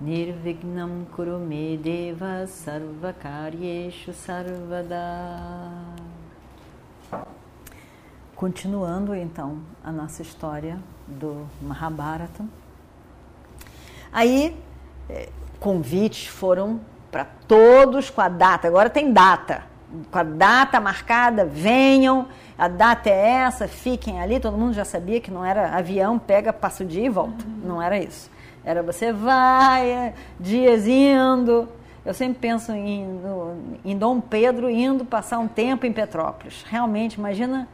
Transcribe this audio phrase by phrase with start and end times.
[0.00, 5.70] Nirvignam Kurume Deva Sarvakaryeshu Sarvada
[8.34, 12.44] Continuando então a nossa história do Mahabharata.
[14.12, 14.56] Aí,
[15.08, 15.28] eh,
[15.60, 16.80] convites foram
[17.10, 18.66] para todos com a data.
[18.66, 19.62] Agora tem data.
[20.10, 22.26] Com a data marcada, venham.
[22.58, 24.40] A data é essa, fiquem ali.
[24.40, 27.44] Todo mundo já sabia que não era avião, pega, passa o dia e volta.
[27.62, 28.33] Não era isso.
[28.64, 31.68] Era você vai, é, dias indo.
[32.04, 33.20] Eu sempre penso em,
[33.84, 36.64] em Dom Pedro indo passar um tempo em Petrópolis.
[36.68, 37.68] Realmente, imagina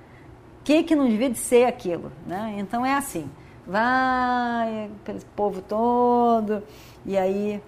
[0.60, 2.12] o que, que não devia de ser aquilo.
[2.26, 2.56] Né?
[2.58, 3.28] Então é assim,
[3.66, 6.62] vai, aquele povo todo,
[7.04, 7.60] e aí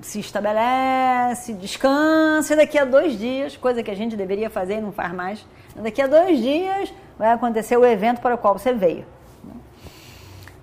[0.00, 4.80] se estabelece, descansa, e daqui a dois dias, coisa que a gente deveria fazer e
[4.80, 5.46] não faz mais,
[5.76, 9.04] daqui a dois dias vai acontecer o evento para o qual você veio.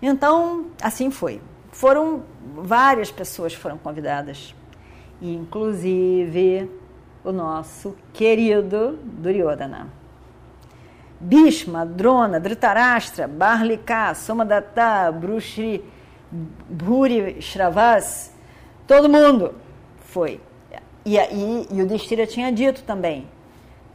[0.02, 1.42] Então, assim foi.
[1.78, 2.24] Foram
[2.56, 4.56] várias pessoas foram convidadas,
[5.22, 6.72] inclusive
[7.24, 9.88] o nosso querido Duryodhana.
[11.20, 15.86] Bhishma, Drona, Dhritarashtra, Barlika, Somadatta, Brushri,
[16.32, 18.34] Bhuri, Shravas,
[18.88, 19.54] todo mundo
[20.00, 20.42] foi.
[21.06, 23.28] E, e, e o Destira tinha dito também,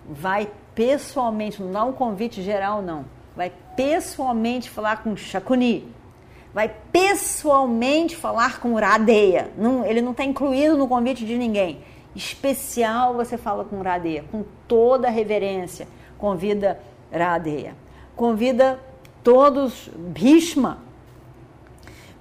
[0.08, 5.92] vai pessoalmente, não um convite geral não, vai pessoalmente falar com Shakuni,
[6.54, 11.80] vai pessoalmente falar com Radeya, não, ele não está incluído no convite de ninguém,
[12.14, 16.78] especial você fala com Radeya, com toda a reverência, convida
[17.10, 17.74] Radeya.
[18.14, 18.78] Convida
[19.22, 20.78] todos, Bhishma,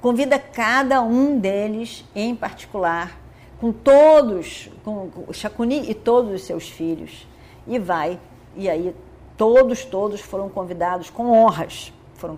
[0.02, 3.20] convida cada um deles em particular,
[3.60, 7.28] com todos, com Shakuni e todos os seus filhos,
[7.68, 8.20] e vai,
[8.56, 8.96] e aí
[9.38, 12.38] todos, todos foram convidados com honras, foram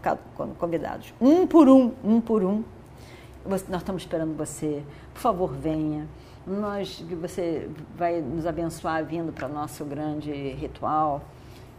[0.57, 2.63] convidados, um por um, um por um.
[3.45, 4.81] Nós estamos esperando você,
[5.13, 6.07] por favor, venha.
[6.47, 11.21] Nós, você vai nos abençoar vindo para nosso grande ritual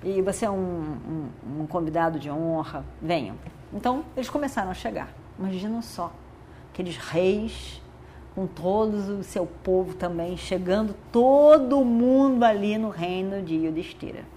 [0.03, 3.37] e você é um, um, um convidado de honra, venham.
[3.72, 5.09] Então, eles começaram a chegar.
[5.38, 6.12] Imagina só,
[6.70, 7.82] aqueles reis
[8.34, 14.34] com todo o seu povo também, chegando todo mundo ali no reino de Yudhishthira.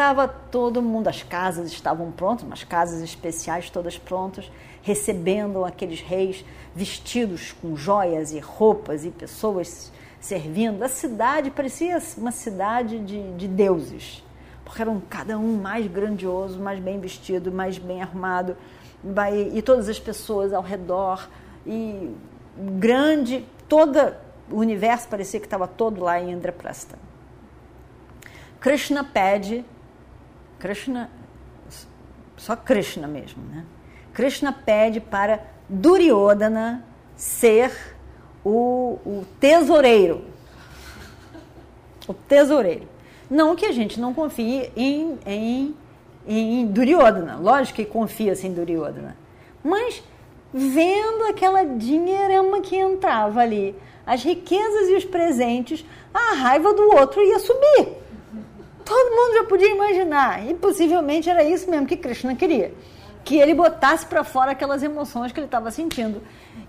[0.00, 4.50] Estava todo mundo, as casas estavam prontas, umas casas especiais todas prontas,
[4.80, 6.42] recebendo aqueles reis
[6.74, 10.82] vestidos com joias e roupas e pessoas servindo.
[10.82, 14.24] A cidade parecia uma cidade de, de deuses
[14.64, 18.56] porque eram cada um mais grandioso, mais bem vestido, mais bem arrumado,
[19.52, 21.28] e todas as pessoas ao redor,
[21.66, 22.10] e
[22.56, 24.14] grande, todo
[24.50, 26.98] o universo parecia que estava todo lá em Indraprastha.
[28.60, 29.62] Krishna pede,
[30.60, 31.10] Krishna,
[32.36, 33.64] só Krishna mesmo, né?
[34.12, 36.84] Krishna pede para Duryodhana
[37.16, 37.72] ser
[38.44, 40.24] o, o tesoureiro.
[42.06, 42.88] O tesoureiro.
[43.30, 45.74] Não que a gente não confie em, em,
[46.26, 47.36] em Duryodhana.
[47.36, 49.16] Lógico que confia-se em Duryodhana.
[49.62, 50.02] Mas
[50.52, 57.22] vendo aquela dinheirama que entrava ali, as riquezas e os presentes, a raiva do outro
[57.22, 58.00] ia subir.
[58.90, 60.44] Todo mundo já podia imaginar.
[60.44, 62.74] E possivelmente era isso mesmo que Krishna queria.
[63.22, 66.20] Que ele botasse para fora aquelas emoções que ele estava sentindo.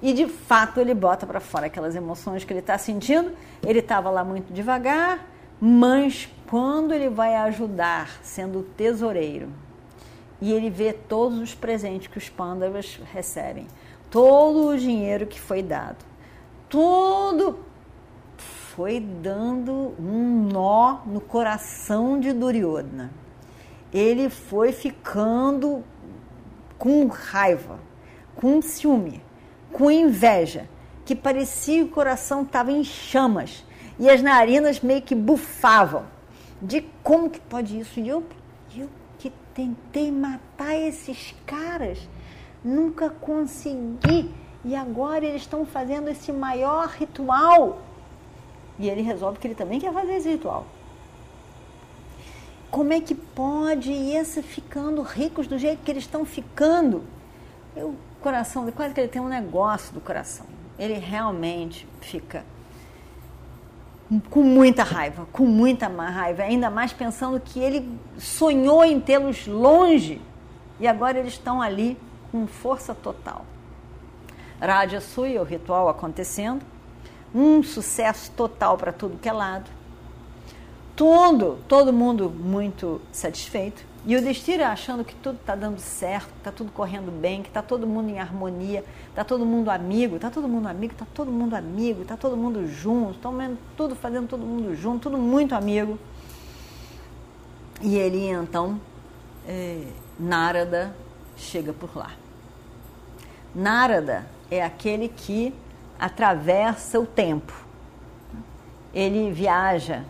[0.03, 3.31] E de fato ele bota para fora aquelas emoções que ele está sentindo.
[3.65, 5.27] Ele estava lá muito devagar,
[5.59, 9.49] mas quando ele vai ajudar, sendo tesoureiro,
[10.39, 13.65] e ele vê todos os presentes que os pândavas recebem,
[14.11, 16.05] todo o dinheiro que foi dado,
[16.69, 17.70] tudo
[18.81, 23.11] foi dando um nó no coração de Duryodhana.
[23.93, 25.83] Ele foi ficando
[26.79, 27.77] com raiva,
[28.35, 29.23] com ciúme,
[29.71, 30.67] com inveja,
[31.05, 33.63] que parecia que o coração estava em chamas
[33.99, 36.07] e as narinas meio que bufavam
[36.59, 37.99] de como que pode isso.
[37.99, 38.23] E eu,
[38.75, 38.89] eu
[39.19, 41.99] que tentei matar esses caras,
[42.63, 44.33] nunca consegui.
[44.65, 47.90] E agora eles estão fazendo esse maior ritual.
[48.79, 50.65] E ele resolve que ele também quer fazer esse ritual.
[52.69, 57.03] Como é que pode esse ficando ricos do jeito que eles estão ficando?
[57.75, 60.45] O coração, quase que ele tem um negócio do coração.
[60.79, 62.43] Ele realmente fica
[64.29, 70.21] com muita raiva, com muita raiva, ainda mais pensando que ele sonhou em tê-los longe
[70.79, 71.97] e agora eles estão ali
[72.31, 73.45] com força total.
[74.59, 76.65] Raja Suya, o ritual acontecendo,
[77.33, 79.69] um sucesso total para tudo que é lado.
[80.95, 83.83] Todo, todo mundo muito satisfeito.
[84.05, 87.49] E o Destira achando que tudo está dando certo, que está tudo correndo bem, que
[87.49, 91.31] está todo mundo em harmonia, está todo mundo amigo, está todo mundo amigo, está todo
[91.31, 95.99] mundo amigo, está todo mundo junto, estão tudo fazendo todo mundo junto, tudo muito amigo.
[97.79, 98.81] E ele então,
[99.47, 99.85] é,
[100.19, 100.95] Narada,
[101.37, 102.11] chega por lá.
[103.53, 105.53] Narada é aquele que
[106.01, 107.53] atravessa o tempo.
[108.93, 110.03] Ele viaja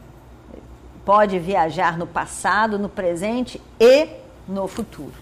[1.05, 4.07] pode viajar no passado, no presente e
[4.47, 5.13] no futuro.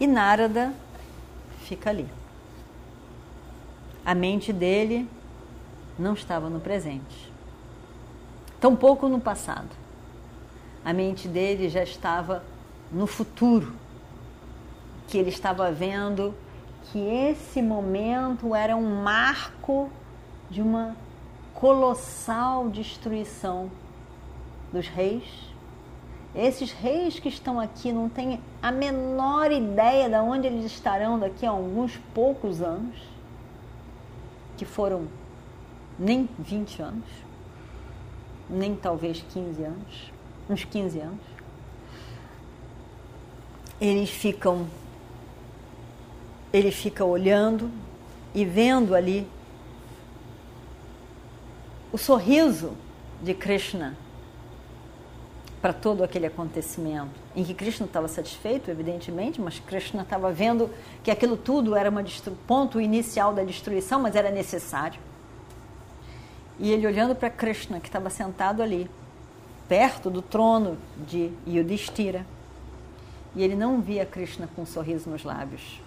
[0.00, 0.72] E Narada
[1.60, 2.08] fica ali.
[4.04, 5.08] A mente dele
[5.98, 7.32] não estava no presente,
[8.60, 9.70] tampouco no passado.
[10.84, 12.44] A mente dele já estava
[12.92, 13.72] no futuro,
[15.08, 16.34] que ele estava vendo
[16.90, 19.90] que esse momento era um marco
[20.50, 20.96] de uma
[21.54, 23.70] colossal destruição
[24.72, 25.24] dos reis.
[26.34, 31.46] Esses reis que estão aqui não têm a menor ideia de onde eles estarão daqui
[31.46, 32.96] a alguns poucos anos,
[34.56, 35.06] que foram
[35.98, 37.08] nem 20 anos,
[38.50, 40.12] nem talvez 15 anos,
[40.50, 41.20] uns 15 anos.
[43.80, 44.66] Eles ficam
[46.54, 47.68] ele fica olhando
[48.32, 49.26] e vendo ali
[51.92, 52.74] o sorriso
[53.20, 53.96] de Krishna
[55.60, 60.70] para todo aquele acontecimento, em que Krishna estava satisfeito, evidentemente, mas Krishna estava vendo
[61.02, 65.00] que aquilo tudo era um ponto inicial da destruição, mas era necessário.
[66.60, 68.88] E ele olhando para Krishna, que estava sentado ali,
[69.68, 72.24] perto do trono de Yudhishthira,
[73.34, 75.82] e ele não via Krishna com um sorriso nos lábios.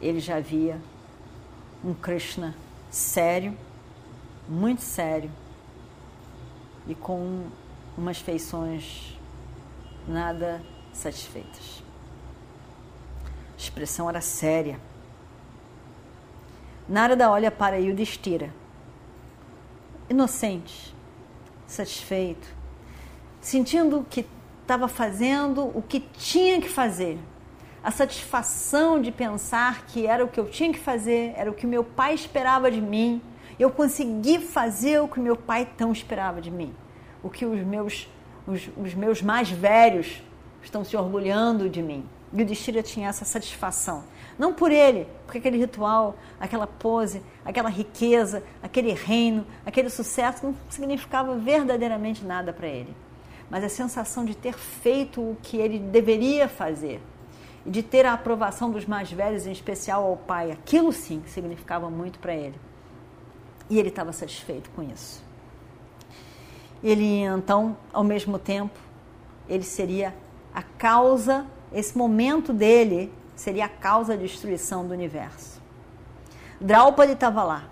[0.00, 0.80] Ele já via
[1.84, 2.54] um Krishna
[2.90, 3.56] sério,
[4.48, 5.30] muito sério,
[6.86, 7.46] e com
[7.96, 9.18] umas feições
[10.08, 10.62] nada
[10.92, 11.82] satisfeitas.
[13.54, 14.80] A expressão era séria.
[16.88, 18.52] Narada olha para Yudhishthira,
[20.08, 20.94] inocente,
[21.66, 22.48] satisfeito,
[23.40, 24.26] sentindo que
[24.62, 27.18] estava fazendo o que tinha que fazer.
[27.82, 31.66] A satisfação de pensar que era o que eu tinha que fazer, era o que
[31.66, 33.22] meu pai esperava de mim.
[33.58, 36.74] Eu consegui fazer o que meu pai tão esperava de mim
[37.22, 38.08] o que os meus,
[38.46, 40.22] os, os meus mais velhos
[40.62, 42.04] estão se orgulhando de mim.
[42.32, 44.04] E o Destira tinha essa satisfação.
[44.38, 50.54] Não por ele, porque aquele ritual, aquela pose, aquela riqueza, aquele reino, aquele sucesso não
[50.68, 52.94] significava verdadeiramente nada para ele.
[53.50, 57.00] Mas a sensação de ter feito o que ele deveria fazer
[57.66, 62.18] de ter a aprovação dos mais velhos, em especial ao pai, aquilo sim significava muito
[62.18, 62.58] para ele.
[63.68, 65.30] E ele estava satisfeito com isso
[66.82, 68.78] ele então, ao mesmo tempo,
[69.48, 70.14] ele seria
[70.54, 75.60] a causa, esse momento dele seria a causa da destruição do universo.
[76.60, 77.64] Draupadi estava lá,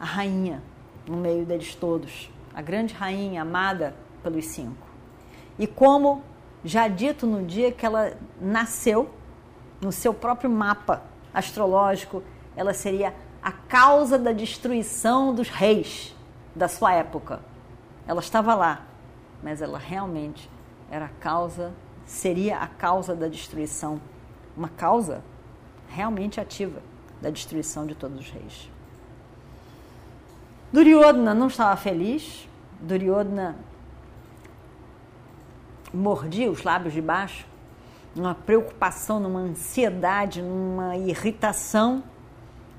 [0.00, 0.62] a rainha,
[1.06, 4.86] no meio deles todos, a grande rainha amada pelos cinco.
[5.58, 6.22] E como
[6.64, 9.10] já dito no dia que ela nasceu,
[9.80, 11.02] no seu próprio mapa
[11.32, 12.22] astrológico,
[12.56, 16.14] ela seria a causa da destruição dos reis
[16.54, 17.40] da sua época,
[18.06, 18.82] ela estava lá,
[19.42, 20.50] mas ela realmente
[20.90, 21.72] era a causa,
[22.04, 24.00] seria a causa da destruição,
[24.56, 25.22] uma causa
[25.88, 26.80] realmente ativa
[27.20, 28.70] da destruição de todos os reis.
[30.72, 32.48] Duryodhana não estava feliz,
[32.80, 33.56] Duryodhana
[35.92, 37.46] mordia os lábios de baixo,
[38.16, 42.02] numa preocupação, numa ansiedade, numa irritação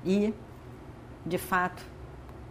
[0.04, 0.34] e,
[1.24, 1.82] de fato,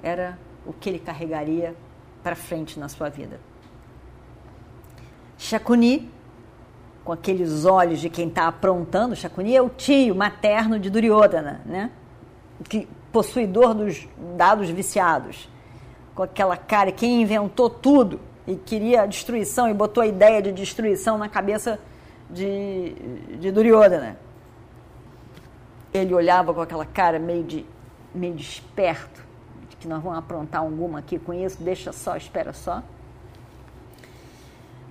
[0.02, 1.76] era o que ele carregaria
[2.24, 3.40] para frente na sua vida.
[5.38, 6.10] Shakuni,
[7.04, 11.92] com aqueles olhos de quem está aprontando, Shakuni é o tio materno de Duryodhana, né?
[12.70, 15.50] Que, possuidor dos dados viciados,
[16.16, 20.52] com aquela cara, quem inventou tudo e queria a destruição e botou a ideia de
[20.52, 21.80] destruição na cabeça
[22.30, 22.94] de,
[23.40, 24.18] de Duryodhana.
[25.94, 27.66] Ele olhava com aquela cara meio de
[28.14, 29.28] meio desperto
[29.80, 32.82] que nós vamos aprontar alguma aqui com isso, deixa só, espera só.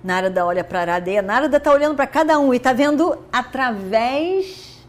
[0.03, 4.85] Narada olha para Aradeia, Narada está olhando para cada um e está vendo através,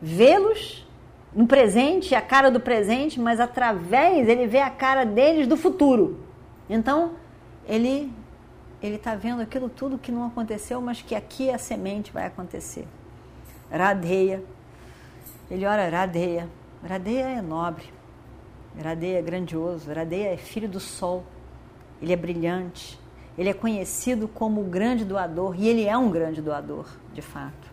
[0.00, 0.86] vê-los
[1.34, 6.20] no presente, a cara do presente, mas através ele vê a cara deles do futuro.
[6.70, 7.12] Então,
[7.68, 8.12] ele
[8.84, 12.86] ele está vendo aquilo tudo que não aconteceu, mas que aqui a semente vai acontecer.
[13.70, 14.44] Radeia.
[15.50, 16.48] Ele ora Radeia.
[16.86, 17.90] Radeia é nobre.
[18.82, 19.90] Radeia é grandioso.
[19.90, 21.24] Radeia é filho do sol.
[22.02, 23.00] Ele é brilhante.
[23.38, 27.72] Ele é conhecido como o grande doador e ele é um grande doador, de fato.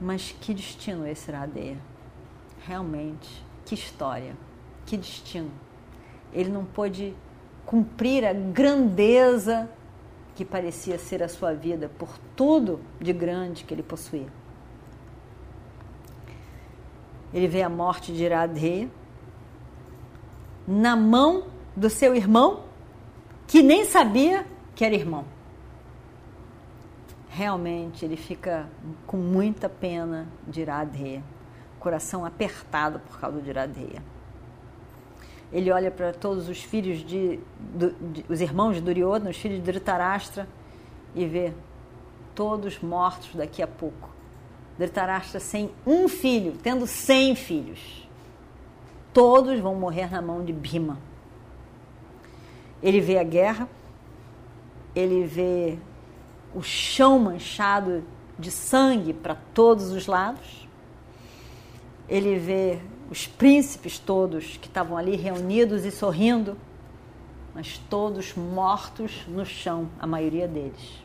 [0.00, 1.76] Mas que destino esse Radeia?
[2.66, 4.34] Realmente, que história,
[4.86, 5.50] que destino.
[6.32, 7.14] Ele não pôde
[7.66, 9.68] cumprir a grandeza
[10.36, 14.28] que parecia ser a sua vida por tudo de grande que ele possuía.
[17.34, 18.90] Ele vê a morte de Iradhe
[20.66, 22.64] na mão do seu irmão,
[23.46, 25.24] que nem sabia que era irmão.
[27.28, 28.68] Realmente ele fica
[29.06, 31.22] com muita pena de Iradhe,
[31.80, 34.00] coração apertado por causa de Iradhe
[35.52, 37.38] ele olha para todos os filhos de,
[37.74, 40.48] de, os irmãos de Duryodhana, os filhos de Dhritarashtra
[41.14, 41.52] e vê
[42.34, 44.10] todos mortos daqui a pouco.
[44.78, 48.06] Dhritarashtra sem um filho, tendo cem filhos.
[49.12, 50.98] Todos vão morrer na mão de Bhima.
[52.82, 53.68] Ele vê a guerra,
[54.94, 55.78] ele vê
[56.54, 58.04] o chão manchado
[58.38, 60.65] de sangue para todos os lados,
[62.08, 62.78] ele vê
[63.10, 66.56] os príncipes todos que estavam ali reunidos e sorrindo,
[67.54, 71.04] mas todos mortos no chão, a maioria deles.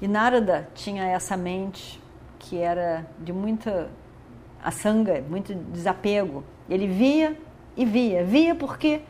[0.00, 2.00] E Narada tinha essa mente
[2.38, 3.90] que era de muita
[4.62, 6.44] assanga, muito desapego.
[6.68, 7.36] Ele via
[7.76, 9.00] e via, via porque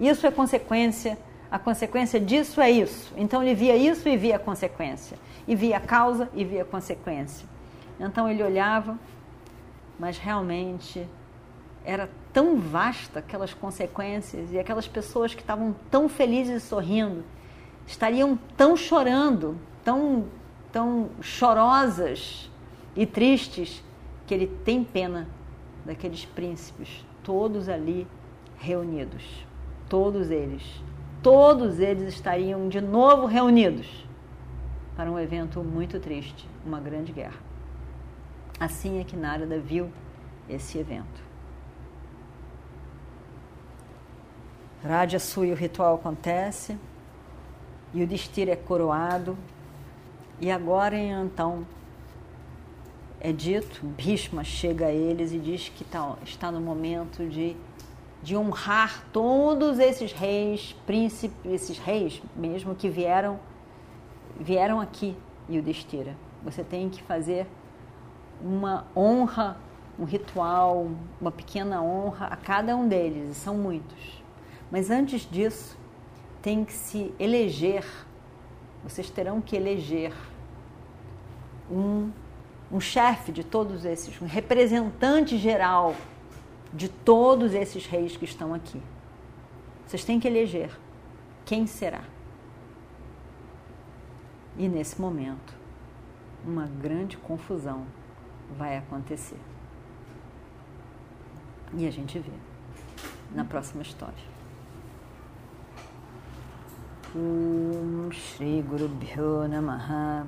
[0.00, 1.18] isso é consequência,
[1.50, 3.12] a consequência disso é isso.
[3.16, 6.64] Então ele via isso e via a consequência, e via a causa e via a
[6.64, 7.46] consequência.
[7.98, 8.98] Então ele olhava
[9.98, 11.06] mas realmente
[11.84, 17.24] era tão vasta aquelas consequências e aquelas pessoas que estavam tão felizes e sorrindo
[17.86, 20.24] estariam tão chorando, tão,
[20.72, 22.50] tão chorosas
[22.96, 23.82] e tristes
[24.26, 25.28] que ele tem pena
[25.84, 28.06] daqueles príncipes, todos ali
[28.58, 29.46] reunidos,
[29.88, 30.62] todos eles,
[31.22, 34.04] todos eles estariam de novo reunidos
[34.96, 37.38] para um evento muito triste, uma grande guerra.
[38.58, 39.90] Assim é que Narada viu
[40.48, 41.24] esse evento.
[44.82, 46.78] Rajasuya, o ritual acontece,
[47.92, 49.36] e o Destira é coroado,
[50.40, 51.66] e agora então
[53.20, 57.56] é dito, Bhishma chega a eles e diz que tá, está no momento de,
[58.22, 63.40] de honrar todos esses reis, príncipes, esses reis mesmo que vieram
[64.38, 65.16] vieram aqui,
[65.48, 66.14] e o Destira.
[66.42, 67.46] Você tem que fazer
[68.40, 69.56] uma honra,
[69.98, 70.88] um ritual,
[71.20, 74.22] uma pequena honra a cada um deles, e são muitos.
[74.70, 75.76] Mas antes disso,
[76.42, 77.84] tem que se eleger,
[78.84, 80.12] vocês terão que eleger
[81.70, 82.10] um,
[82.70, 85.94] um chefe de todos esses, um representante geral
[86.72, 88.80] de todos esses reis que estão aqui.
[89.86, 90.70] Vocês têm que eleger
[91.44, 92.02] quem será.
[94.58, 95.54] E nesse momento,
[96.44, 97.86] uma grande confusão
[98.58, 99.38] vai acontecer.
[101.74, 102.32] E a gente vê
[103.32, 104.36] na próxima história.
[107.14, 110.26] Om Shri Guru Bhyo Namaha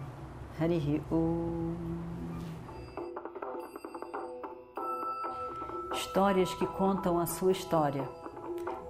[0.60, 1.02] Harihi
[5.92, 8.02] Histórias que contam a sua história,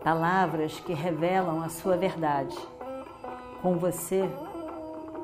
[0.02, 2.56] palavras que revelam a sua verdade.
[3.60, 4.30] Com você,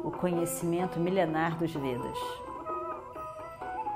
[0.03, 2.44] o conhecimento milenar dos Vedas.